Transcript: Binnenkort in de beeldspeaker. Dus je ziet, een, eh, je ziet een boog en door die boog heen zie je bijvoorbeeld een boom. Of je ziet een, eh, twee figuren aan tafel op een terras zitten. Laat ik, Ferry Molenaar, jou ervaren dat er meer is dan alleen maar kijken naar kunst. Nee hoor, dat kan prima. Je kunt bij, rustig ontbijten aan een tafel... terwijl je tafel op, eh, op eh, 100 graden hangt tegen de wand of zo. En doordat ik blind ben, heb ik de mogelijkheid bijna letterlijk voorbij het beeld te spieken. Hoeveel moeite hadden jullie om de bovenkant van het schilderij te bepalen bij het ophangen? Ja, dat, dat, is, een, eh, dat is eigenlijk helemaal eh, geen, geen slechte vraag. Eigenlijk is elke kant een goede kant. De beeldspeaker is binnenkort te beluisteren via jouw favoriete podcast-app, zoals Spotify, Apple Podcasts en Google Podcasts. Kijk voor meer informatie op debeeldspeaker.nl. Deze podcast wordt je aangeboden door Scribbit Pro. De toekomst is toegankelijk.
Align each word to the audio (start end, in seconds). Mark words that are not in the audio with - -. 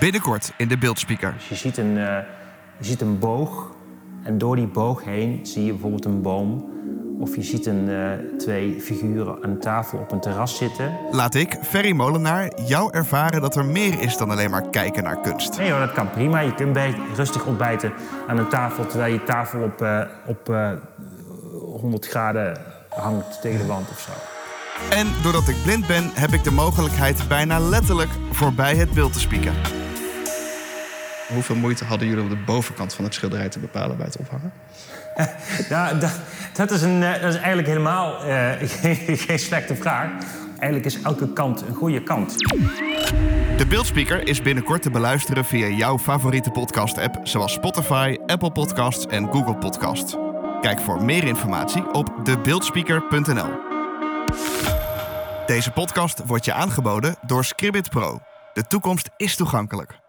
Binnenkort 0.00 0.52
in 0.56 0.68
de 0.68 0.78
beeldspeaker. 0.78 1.32
Dus 1.36 1.48
je 1.48 1.54
ziet, 1.54 1.76
een, 1.76 1.98
eh, 1.98 2.18
je 2.78 2.84
ziet 2.84 3.00
een 3.00 3.18
boog 3.18 3.74
en 4.22 4.38
door 4.38 4.56
die 4.56 4.66
boog 4.66 5.04
heen 5.04 5.46
zie 5.46 5.64
je 5.64 5.70
bijvoorbeeld 5.70 6.04
een 6.04 6.22
boom. 6.22 6.72
Of 7.20 7.36
je 7.36 7.42
ziet 7.42 7.66
een, 7.66 7.88
eh, 7.88 8.38
twee 8.38 8.80
figuren 8.80 9.44
aan 9.44 9.58
tafel 9.58 9.98
op 9.98 10.12
een 10.12 10.20
terras 10.20 10.56
zitten. 10.56 10.92
Laat 11.10 11.34
ik, 11.34 11.58
Ferry 11.62 11.92
Molenaar, 11.92 12.60
jou 12.66 12.92
ervaren 12.92 13.40
dat 13.40 13.56
er 13.56 13.64
meer 13.64 14.00
is 14.00 14.16
dan 14.16 14.30
alleen 14.30 14.50
maar 14.50 14.68
kijken 14.70 15.04
naar 15.04 15.20
kunst. 15.20 15.58
Nee 15.58 15.70
hoor, 15.70 15.80
dat 15.80 15.92
kan 15.92 16.10
prima. 16.10 16.40
Je 16.40 16.54
kunt 16.54 16.72
bij, 16.72 16.94
rustig 17.14 17.46
ontbijten 17.46 17.92
aan 18.26 18.38
een 18.38 18.48
tafel... 18.48 18.86
terwijl 18.86 19.12
je 19.12 19.24
tafel 19.24 19.62
op, 19.62 19.82
eh, 19.82 20.00
op 20.26 20.48
eh, 20.48 20.70
100 21.80 22.06
graden 22.06 22.58
hangt 22.88 23.40
tegen 23.40 23.58
de 23.58 23.66
wand 23.66 23.90
of 23.90 23.98
zo. 24.00 24.10
En 24.96 25.06
doordat 25.22 25.48
ik 25.48 25.56
blind 25.62 25.86
ben, 25.86 26.10
heb 26.14 26.30
ik 26.30 26.44
de 26.44 26.52
mogelijkheid 26.52 27.28
bijna 27.28 27.58
letterlijk 27.58 28.10
voorbij 28.30 28.76
het 28.76 28.90
beeld 28.90 29.12
te 29.12 29.20
spieken. 29.20 29.83
Hoeveel 31.34 31.56
moeite 31.56 31.84
hadden 31.84 32.08
jullie 32.08 32.22
om 32.22 32.28
de 32.28 32.42
bovenkant 32.46 32.94
van 32.94 33.04
het 33.04 33.14
schilderij 33.14 33.48
te 33.48 33.58
bepalen 33.58 33.96
bij 33.96 34.06
het 34.06 34.16
ophangen? 34.16 34.52
Ja, 35.68 35.94
dat, 35.94 36.20
dat, 36.52 36.70
is, 36.70 36.82
een, 36.82 37.02
eh, 37.02 37.12
dat 37.20 37.32
is 37.32 37.36
eigenlijk 37.36 37.68
helemaal 37.68 38.24
eh, 38.24 38.50
geen, 38.80 39.16
geen 39.16 39.38
slechte 39.38 39.76
vraag. 39.76 40.10
Eigenlijk 40.58 40.84
is 40.84 41.02
elke 41.02 41.32
kant 41.32 41.62
een 41.68 41.74
goede 41.74 42.02
kant. 42.02 42.38
De 43.56 43.66
beeldspeaker 43.68 44.26
is 44.26 44.42
binnenkort 44.42 44.82
te 44.82 44.90
beluisteren 44.90 45.44
via 45.44 45.66
jouw 45.66 45.98
favoriete 45.98 46.50
podcast-app, 46.50 47.18
zoals 47.22 47.52
Spotify, 47.52 48.16
Apple 48.26 48.52
Podcasts 48.52 49.06
en 49.06 49.32
Google 49.32 49.56
Podcasts. 49.56 50.16
Kijk 50.60 50.80
voor 50.80 51.04
meer 51.04 51.24
informatie 51.24 51.92
op 51.92 52.10
debeeldspeaker.nl. 52.24 53.50
Deze 55.46 55.70
podcast 55.70 56.22
wordt 56.26 56.44
je 56.44 56.52
aangeboden 56.52 57.16
door 57.26 57.44
Scribbit 57.44 57.90
Pro. 57.90 58.18
De 58.52 58.66
toekomst 58.66 59.10
is 59.16 59.36
toegankelijk. 59.36 60.03